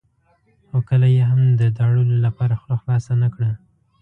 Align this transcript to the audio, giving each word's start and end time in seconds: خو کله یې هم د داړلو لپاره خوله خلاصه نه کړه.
خو 0.67 0.77
کله 0.89 1.07
یې 1.15 1.23
هم 1.31 1.41
د 1.59 1.61
داړلو 1.77 2.15
لپاره 2.25 2.53
خوله 2.61 2.77
خلاصه 2.81 3.13
نه 3.23 3.27
کړه. 3.33 3.51